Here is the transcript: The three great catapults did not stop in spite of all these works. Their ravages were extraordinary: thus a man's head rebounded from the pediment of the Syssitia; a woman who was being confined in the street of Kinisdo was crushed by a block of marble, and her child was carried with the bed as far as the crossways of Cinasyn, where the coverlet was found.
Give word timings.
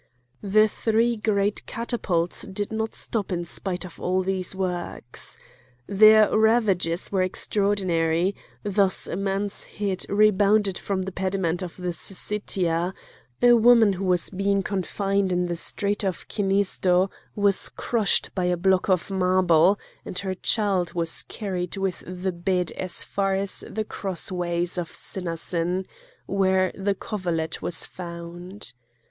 The 0.41 0.67
three 0.67 1.15
great 1.15 1.63
catapults 1.67 2.41
did 2.47 2.71
not 2.71 2.95
stop 2.95 3.31
in 3.31 3.45
spite 3.45 3.85
of 3.85 3.99
all 3.99 4.23
these 4.23 4.55
works. 4.55 5.37
Their 5.85 6.35
ravages 6.35 7.11
were 7.11 7.21
extraordinary: 7.21 8.35
thus 8.63 9.05
a 9.05 9.15
man's 9.15 9.65
head 9.65 10.07
rebounded 10.09 10.79
from 10.79 11.03
the 11.03 11.11
pediment 11.11 11.61
of 11.61 11.77
the 11.77 11.93
Syssitia; 11.93 12.95
a 13.43 13.53
woman 13.53 13.93
who 13.93 14.03
was 14.03 14.31
being 14.31 14.63
confined 14.63 15.31
in 15.31 15.45
the 15.45 15.55
street 15.55 16.03
of 16.03 16.27
Kinisdo 16.27 17.11
was 17.35 17.69
crushed 17.69 18.33
by 18.33 18.45
a 18.45 18.57
block 18.57 18.89
of 18.89 19.11
marble, 19.11 19.77
and 20.03 20.17
her 20.17 20.33
child 20.33 20.93
was 20.95 21.21
carried 21.21 21.77
with 21.77 22.03
the 22.07 22.31
bed 22.31 22.71
as 22.71 23.03
far 23.03 23.35
as 23.35 23.63
the 23.69 23.83
crossways 23.83 24.79
of 24.79 24.91
Cinasyn, 24.91 25.85
where 26.25 26.71
the 26.75 26.95
coverlet 26.95 27.61
was 27.61 27.85
found. 27.85 28.73